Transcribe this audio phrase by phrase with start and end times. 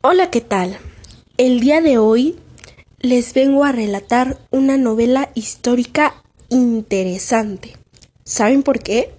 [0.00, 0.78] Hola, ¿qué tal?
[1.38, 2.36] El día de hoy
[3.00, 6.14] les vengo a relatar una novela histórica
[6.50, 7.76] interesante.
[8.22, 9.10] ¿Saben por qué?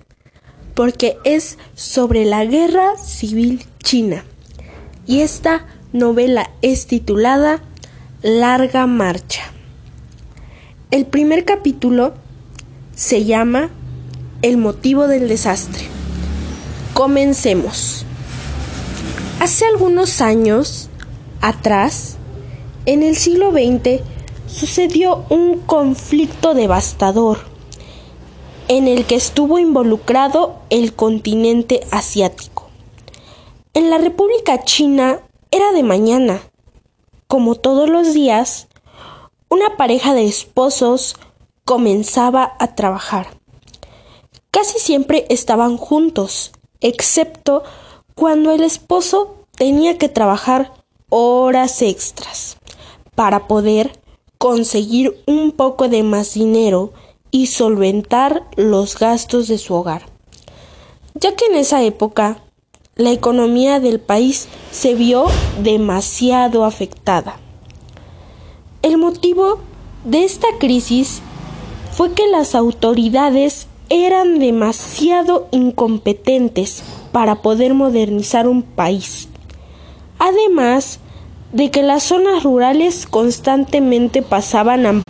[0.75, 4.23] Porque es sobre la Guerra Civil China.
[5.05, 7.61] Y esta novela es titulada
[8.21, 9.51] Larga Marcha.
[10.91, 12.13] El primer capítulo
[12.95, 13.69] se llama
[14.41, 15.83] El motivo del desastre.
[16.93, 18.05] Comencemos.
[19.39, 20.89] Hace algunos años
[21.39, 22.17] atrás,
[22.85, 24.01] en el siglo XX,
[24.47, 27.37] sucedió un conflicto devastador
[28.67, 32.69] en el que estuvo involucrado el continente asiático.
[33.73, 36.41] En la República China era de mañana.
[37.27, 38.67] Como todos los días,
[39.47, 41.15] una pareja de esposos
[41.63, 43.39] comenzaba a trabajar.
[44.51, 46.51] Casi siempre estaban juntos,
[46.81, 47.63] excepto
[48.19, 50.71] cuando el esposo tenía que trabajar
[51.09, 52.57] horas extras
[53.13, 53.91] para poder
[54.37, 56.93] conseguir un poco de más dinero
[57.29, 60.03] y solventar los gastos de su hogar,
[61.13, 62.41] ya que en esa época
[62.95, 65.25] la economía del país se vio
[65.61, 67.37] demasiado afectada.
[68.81, 69.59] El motivo
[70.05, 71.21] de esta crisis
[71.91, 79.28] fue que las autoridades eran demasiado incompetentes para poder modernizar un país.
[80.19, 80.99] Además
[81.51, 85.01] de que las zonas rurales constantemente pasaban a...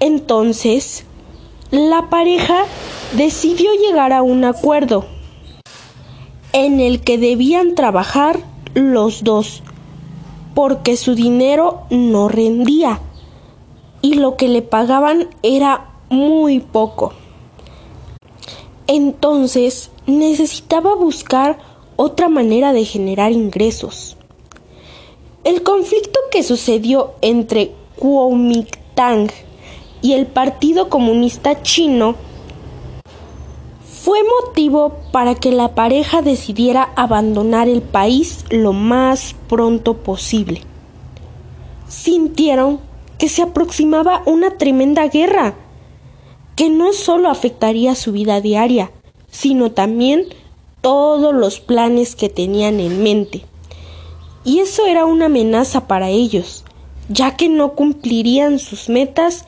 [0.00, 1.04] Entonces,
[1.70, 2.64] la pareja
[3.16, 5.04] decidió llegar a un acuerdo
[6.52, 8.40] en el que debían trabajar
[8.74, 9.62] los dos,
[10.54, 13.00] porque su dinero no rendía
[14.00, 17.12] y lo que le pagaban era muy poco.
[18.86, 21.58] Entonces necesitaba buscar
[22.00, 24.16] otra manera de generar ingresos.
[25.42, 29.28] El conflicto que sucedió entre Kuomintang
[30.00, 32.14] y el Partido Comunista Chino
[33.82, 40.62] fue motivo para que la pareja decidiera abandonar el país lo más pronto posible.
[41.88, 42.78] Sintieron
[43.18, 45.56] que se aproximaba una tremenda guerra
[46.54, 48.92] que no solo afectaría su vida diaria,
[49.32, 50.26] sino también
[50.88, 53.44] todos los planes que tenían en mente.
[54.42, 56.64] Y eso era una amenaza para ellos,
[57.10, 59.44] ya que no cumplirían sus metas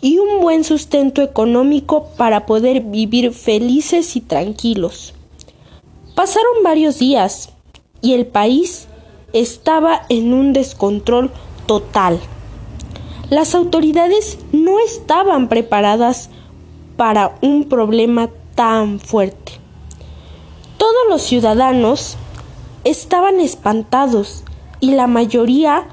[0.00, 5.14] y un buen sustento económico para poder vivir felices y tranquilos.
[6.14, 7.48] Pasaron varios días
[8.00, 8.86] y el país
[9.32, 11.32] estaba en un descontrol
[11.66, 12.20] total.
[13.30, 16.30] Las autoridades no estaban preparadas
[16.96, 19.63] para un problema tan fuerte.
[20.84, 22.18] Todos los ciudadanos
[22.84, 24.44] estaban espantados
[24.80, 25.88] y la mayoría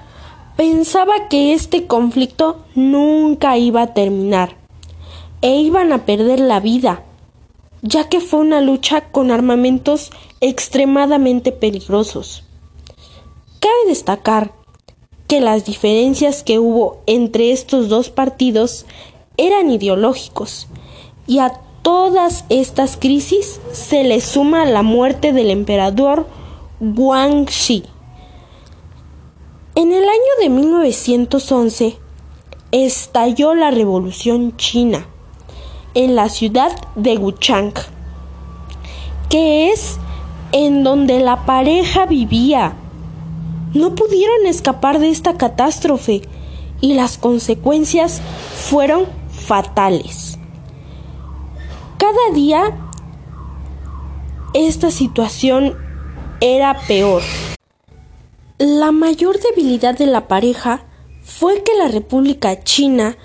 [0.57, 4.57] pensaba que este conflicto nunca iba a terminar
[5.41, 7.05] e iban a perder la vida,
[7.81, 12.43] ya que fue una lucha con armamentos extremadamente peligrosos.
[13.61, 14.51] Cabe destacar
[15.29, 18.85] que las diferencias que hubo entre estos dos partidos
[19.37, 20.67] eran ideológicos
[21.27, 26.27] y a todas estas crisis se le suma la muerte del emperador
[26.79, 27.83] Guangxi.
[29.75, 31.97] En el año de 1911
[32.71, 35.05] estalló la Revolución China
[35.93, 37.73] en la ciudad de Wuchang,
[39.29, 39.97] que es
[40.51, 42.73] en donde la pareja vivía.
[43.73, 46.21] No pudieron escapar de esta catástrofe
[46.81, 48.21] y las consecuencias
[48.69, 50.30] fueron fatales.
[52.01, 52.75] Cada día
[54.55, 55.77] esta situación
[56.39, 57.21] era peor.
[58.57, 60.83] La mayor debilidad de la pareja
[61.21, 63.17] fue que la República China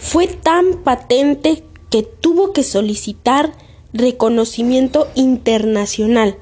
[0.00, 3.52] fue tan patente que tuvo que solicitar
[3.92, 6.38] reconocimiento internacional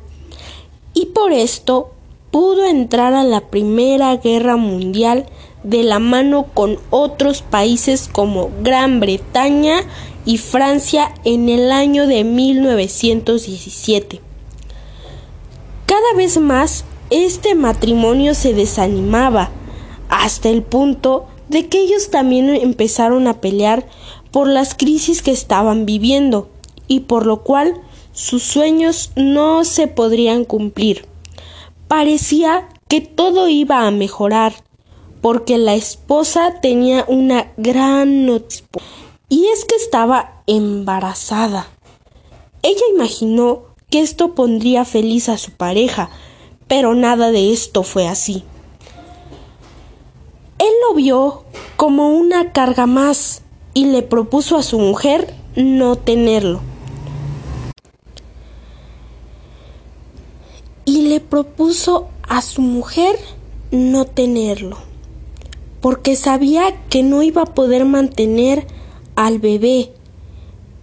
[0.94, 1.90] y por esto
[2.30, 5.26] pudo entrar a la Primera Guerra Mundial
[5.64, 9.80] de la mano con otros países como Gran Bretaña
[10.24, 14.20] y Francia en el año de 1917.
[15.86, 19.50] Cada vez más este matrimonio se desanimaba,
[20.08, 23.86] hasta el punto de que ellos también empezaron a pelear
[24.30, 26.48] por las crisis que estaban viviendo
[26.88, 27.74] y por lo cual
[28.12, 31.06] sus sueños no se podrían cumplir.
[31.88, 34.54] Parecía que todo iba a mejorar,
[35.20, 38.66] porque la esposa tenía una gran noticia
[39.32, 41.66] y es que estaba embarazada.
[42.60, 46.10] Ella imaginó que esto pondría feliz a su pareja,
[46.68, 48.44] Pero nada de esto fue así.
[50.58, 51.44] Él lo vio
[51.76, 53.42] como una carga más
[53.72, 56.60] y le propuso a su mujer no tenerlo.
[60.84, 63.18] Y le propuso a su mujer
[63.70, 64.76] no tenerlo,
[65.80, 68.66] porque sabía que no iba a poder mantener
[69.26, 69.92] al bebé.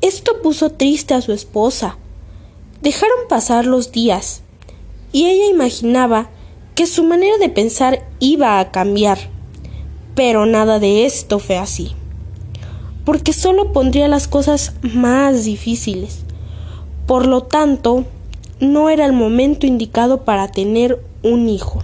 [0.01, 1.97] Esto puso triste a su esposa.
[2.81, 4.41] Dejaron pasar los días,
[5.11, 6.29] y ella imaginaba
[6.75, 9.17] que su manera de pensar iba a cambiar.
[10.15, 11.91] Pero nada de esto fue así,
[13.03, 16.19] porque solo pondría las cosas más difíciles.
[17.05, 18.05] Por lo tanto,
[18.59, 21.81] no era el momento indicado para tener un hijo.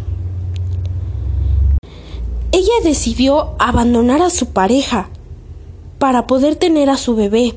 [2.51, 5.09] Ella decidió abandonar a su pareja
[5.99, 7.55] para poder tener a su bebé.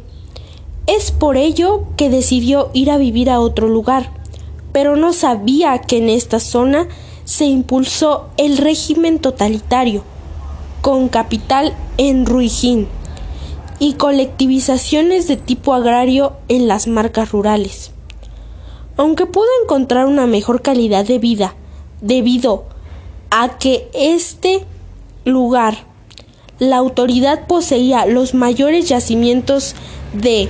[0.86, 4.10] Es por ello que decidió ir a vivir a otro lugar,
[4.72, 6.88] pero no sabía que en esta zona
[7.24, 10.02] se impulsó el régimen totalitario,
[10.80, 12.88] con capital en Ruijín
[13.78, 17.90] y colectivizaciones de tipo agrario en las marcas rurales.
[18.96, 21.54] Aunque pudo encontrar una mejor calidad de vida
[22.00, 22.64] debido
[23.30, 24.64] a que este
[25.24, 25.87] lugar
[26.58, 29.74] la autoridad poseía los mayores yacimientos
[30.12, 30.48] de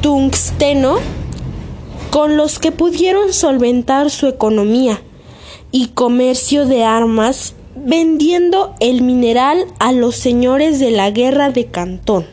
[0.00, 0.96] tungsteno
[2.10, 5.02] con los que pudieron solventar su economía
[5.70, 12.26] y comercio de armas vendiendo el mineral a los señores de la guerra de Cantón.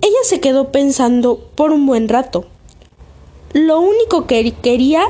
[0.00, 2.46] Ella se quedó pensando por un buen rato.
[3.52, 5.04] Lo único que quería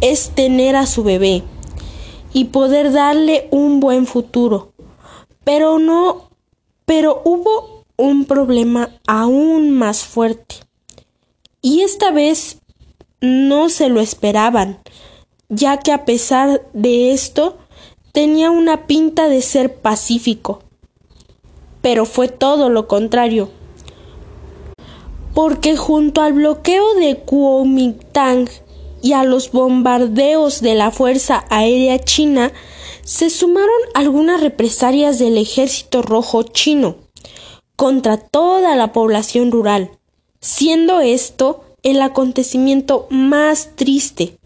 [0.00, 1.42] es tener a su bebé
[2.32, 4.72] y poder darle un buen futuro.
[5.44, 6.30] Pero no,
[6.84, 10.56] pero hubo un problema aún más fuerte.
[11.60, 12.60] Y esta vez
[13.20, 14.78] no se lo esperaban,
[15.48, 17.58] ya que a pesar de esto
[18.12, 20.62] tenía una pinta de ser pacífico.
[21.82, 23.50] Pero fue todo lo contrario,
[25.34, 28.48] porque junto al bloqueo de Kuomintang
[29.02, 32.52] y a los bombardeos de la Fuerza Aérea China
[33.02, 36.96] se sumaron algunas represalias del Ejército Rojo chino
[37.76, 39.90] contra toda la población rural,
[40.40, 44.36] siendo esto el acontecimiento más triste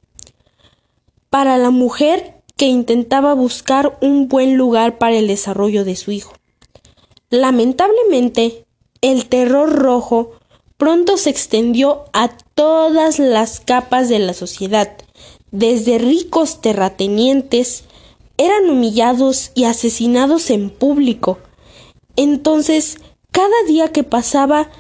[1.31, 6.35] para la mujer que intentaba buscar un buen lugar para el desarrollo de su hijo.
[7.31, 8.67] Lamentablemente,
[9.01, 10.33] el terror rojo
[10.83, 14.91] pronto se extendió a todas las capas de la sociedad,
[15.53, 17.85] desde ricos terratenientes,
[18.37, 21.39] eran humillados y asesinados en público.
[22.17, 22.99] Entonces,
[23.31, 24.71] cada día que pasaba,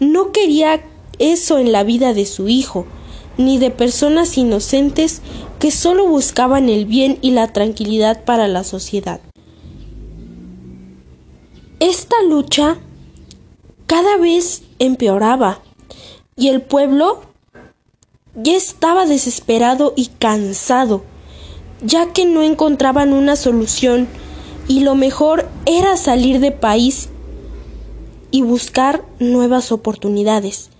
[0.00, 0.84] no quería
[1.20, 2.84] eso en la vida de su hijo,
[3.38, 5.22] ni de personas inocentes
[5.60, 9.20] que solo buscaban el bien y la tranquilidad para la sociedad.
[11.78, 12.80] Esta lucha
[13.86, 15.60] cada vez empeoraba
[16.36, 17.22] y el pueblo
[18.34, 21.04] ya estaba desesperado y cansado,
[21.82, 24.08] ya que no encontraban una solución
[24.66, 27.08] y lo mejor era salir de país
[28.30, 30.70] y buscar nuevas oportunidades,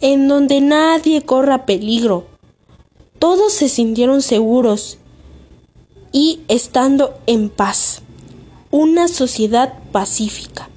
[0.00, 2.26] en donde nadie corra peligro.
[3.18, 4.98] Todos se sintieron seguros
[6.10, 8.02] y estando en paz,
[8.70, 10.68] una sociedad pacífica.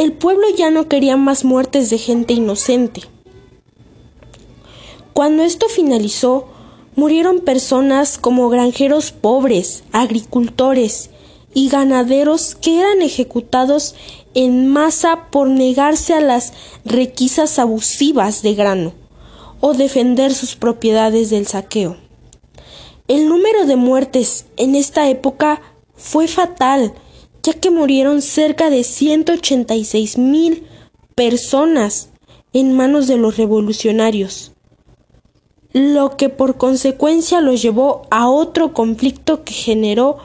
[0.00, 3.02] El pueblo ya no quería más muertes de gente inocente.
[5.12, 6.48] Cuando esto finalizó,
[6.96, 11.10] murieron personas como granjeros pobres, agricultores
[11.52, 13.94] y ganaderos que eran ejecutados
[14.32, 16.54] en masa por negarse a las
[16.86, 18.94] requisas abusivas de grano
[19.60, 21.98] o defender sus propiedades del saqueo.
[23.06, 25.60] El número de muertes en esta época
[25.94, 26.94] fue fatal
[27.42, 30.66] ya que murieron cerca de 186 mil
[31.14, 32.10] personas
[32.52, 34.52] en manos de los revolucionarios,
[35.72, 40.18] lo que por consecuencia los llevó a otro conflicto que generó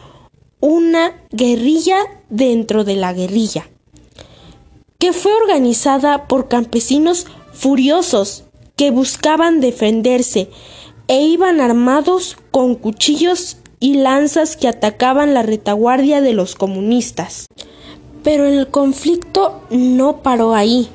[0.60, 1.98] una guerrilla
[2.30, 3.70] dentro de la guerrilla,
[4.98, 8.46] que fue organizada por campesinos furiosos
[8.76, 10.50] que buscaban defenderse
[11.08, 17.48] e iban armados con cuchillos y lanzas que atacaban la retaguardia de los comunistas.
[18.24, 20.90] Pero el conflicto no paró ahí,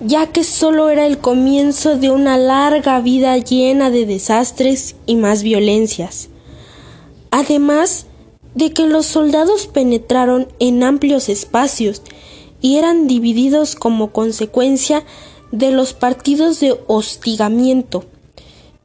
[0.00, 5.42] ya que solo era el comienzo de una larga vida llena de desastres y más
[5.42, 6.28] violencias.
[7.30, 8.06] Además
[8.54, 12.02] de que los soldados penetraron en amplios espacios
[12.60, 15.04] y eran divididos como consecuencia
[15.52, 18.04] de los partidos de hostigamiento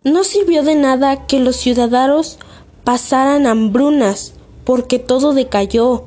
[0.04, 2.38] No sirvió de nada que los ciudadanos
[2.84, 4.34] pasaran hambrunas,
[4.64, 6.06] porque todo decayó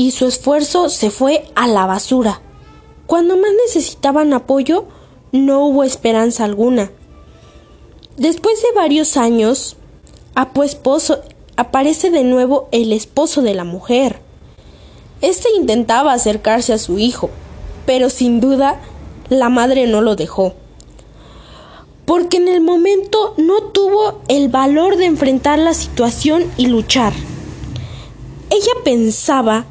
[0.00, 2.40] y su esfuerzo se fue a la basura.
[3.06, 4.86] Cuando más necesitaban apoyo,
[5.30, 6.90] no hubo esperanza alguna.
[8.16, 9.76] Después de varios años,
[10.64, 11.20] esposo,
[11.56, 14.20] aparece de nuevo el esposo de la mujer.
[15.20, 17.28] Este intentaba acercarse a su hijo,
[17.84, 18.80] pero sin duda
[19.28, 20.54] la madre no lo dejó.
[22.10, 27.12] Porque en el momento no tuvo el valor de enfrentar la situación y luchar.
[28.50, 29.66] Ella pensaba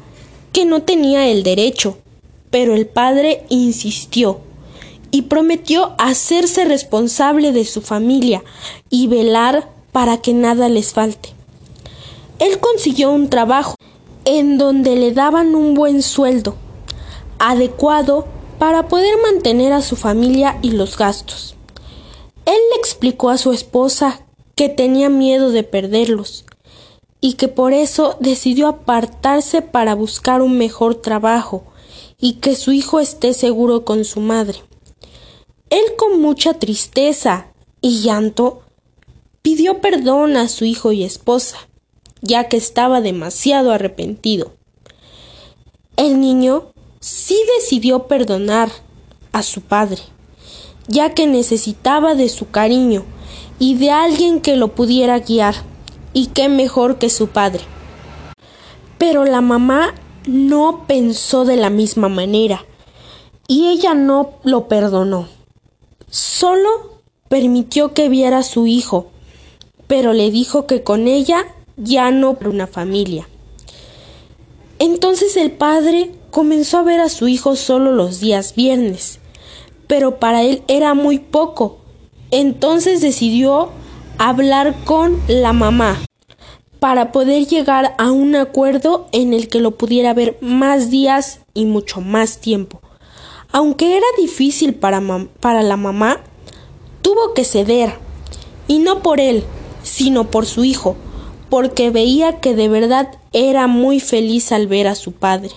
[0.50, 1.98] que no tenía el derecho,
[2.48, 4.40] pero el padre insistió
[5.10, 8.42] y prometió hacerse responsable de su familia
[8.88, 11.34] y velar para que nada les falte.
[12.38, 13.74] Él consiguió un trabajo
[14.24, 16.56] en donde le daban un buen sueldo,
[17.38, 18.26] adecuado
[18.58, 21.54] para poder mantener a su familia y los gastos.
[22.46, 26.44] Él le explicó a su esposa que tenía miedo de perderlos
[27.20, 31.64] y que por eso decidió apartarse para buscar un mejor trabajo
[32.18, 34.58] y que su hijo esté seguro con su madre.
[35.70, 38.62] Él con mucha tristeza y llanto
[39.42, 41.56] pidió perdón a su hijo y esposa,
[42.20, 44.52] ya que estaba demasiado arrepentido.
[45.96, 48.70] El niño sí decidió perdonar
[49.32, 50.02] a su padre,
[50.90, 53.04] ya que necesitaba de su cariño
[53.58, 55.54] y de alguien que lo pudiera guiar,
[56.12, 57.62] y qué mejor que su padre.
[58.98, 59.94] Pero la mamá
[60.26, 62.64] no pensó de la misma manera,
[63.46, 65.28] y ella no lo perdonó.
[66.10, 66.68] Solo
[67.28, 69.06] permitió que viera a su hijo,
[69.86, 71.44] pero le dijo que con ella
[71.76, 73.28] ya no para una familia.
[74.80, 79.19] Entonces el padre comenzó a ver a su hijo solo los días viernes,
[79.90, 81.78] pero para él era muy poco.
[82.30, 83.70] Entonces decidió
[84.18, 86.00] hablar con la mamá
[86.78, 91.64] para poder llegar a un acuerdo en el que lo pudiera ver más días y
[91.64, 92.80] mucho más tiempo.
[93.50, 95.02] Aunque era difícil para,
[95.40, 96.20] para la mamá,
[97.02, 97.94] tuvo que ceder,
[98.68, 99.42] y no por él,
[99.82, 100.94] sino por su hijo,
[101.48, 105.50] porque veía que de verdad era muy feliz al ver a su padre.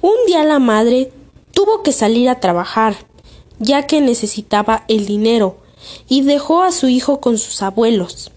[0.00, 1.12] Un día la madre
[1.52, 2.96] tuvo que salir a trabajar,
[3.58, 5.58] ya que necesitaba el dinero,
[6.08, 8.30] y dejó a su hijo con sus abuelos.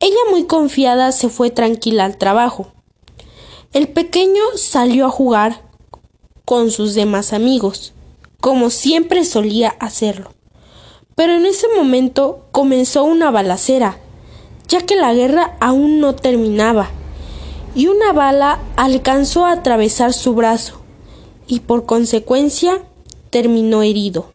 [0.00, 2.72] Ella muy confiada se fue tranquila al trabajo.
[3.72, 5.62] El pequeño salió a jugar
[6.44, 7.92] con sus demás amigos,
[8.40, 10.32] como siempre solía hacerlo.
[11.14, 13.98] Pero en ese momento comenzó una balacera,
[14.68, 16.90] ya que la guerra aún no terminaba,
[17.74, 20.80] y una bala alcanzó a atravesar su brazo,
[21.46, 22.82] y por consecuencia
[23.30, 24.32] terminó herido.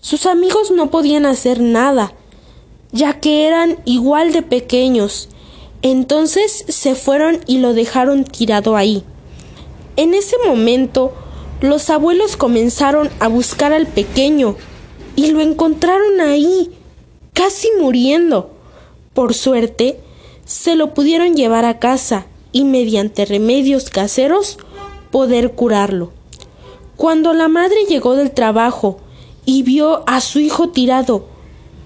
[0.00, 2.12] Sus amigos no podían hacer nada,
[2.90, 5.28] ya que eran igual de pequeños.
[5.82, 9.04] Entonces se fueron y lo dejaron tirado ahí.
[9.96, 11.12] En ese momento,
[11.60, 14.56] los abuelos comenzaron a buscar al pequeño
[15.16, 16.72] y lo encontraron ahí,
[17.32, 18.50] casi muriendo.
[19.14, 20.00] Por suerte,
[20.44, 24.58] se lo pudieron llevar a casa y mediante remedios caseros
[25.10, 26.12] poder curarlo.
[27.02, 29.00] Cuando la madre llegó del trabajo
[29.44, 31.26] y vio a su hijo tirado,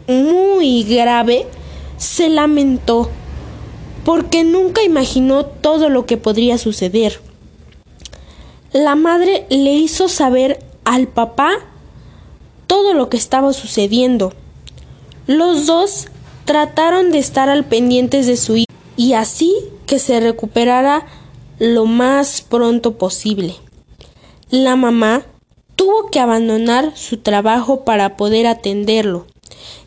[0.07, 1.47] muy grave,
[1.97, 3.09] se lamentó
[4.05, 7.21] porque nunca imaginó todo lo que podría suceder
[8.73, 11.53] la madre le hizo saber al papá
[12.67, 14.35] todo lo que estaba sucediendo.
[15.27, 16.09] Los dos
[16.45, 19.55] trataron de estar al pendientes de su hijo y así
[19.87, 21.07] que se recuperara
[21.59, 23.55] lo más pronto posible.
[24.51, 25.27] La mamá
[25.75, 29.27] tuvo que abandonar su trabajo para poder atenderlo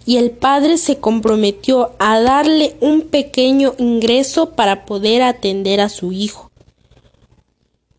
[0.05, 6.11] y el padre se comprometió a darle un pequeño ingreso para poder atender a su
[6.11, 6.49] hijo.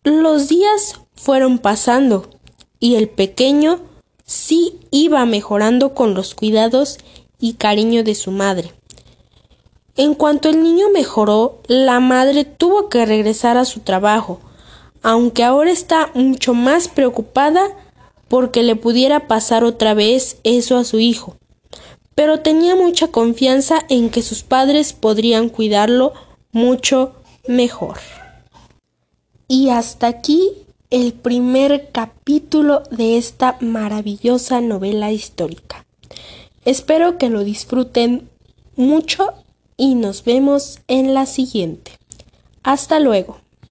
[0.03, 2.29] Los días fueron pasando
[2.79, 3.79] y el pequeño
[4.25, 6.97] sí iba mejorando con los cuidados
[7.39, 8.71] y cariño de su madre.
[9.95, 14.39] En cuanto el niño mejoró, la madre tuvo que regresar a su trabajo,
[15.01, 17.61] aunque ahora está mucho más preocupada
[18.27, 21.35] porque le pudiera pasar otra vez eso a su hijo.
[22.15, 26.13] Pero tenía mucha confianza en que sus padres podrían cuidarlo
[26.51, 27.13] mucho
[27.47, 27.97] mejor.
[29.47, 30.49] Y hasta aquí
[30.91, 35.85] el primer capítulo de esta maravillosa novela histórica.
[36.63, 38.29] Espero que lo disfruten
[38.75, 39.33] mucho
[39.75, 41.91] y nos vemos en la siguiente.
[42.63, 43.40] Hasta luego.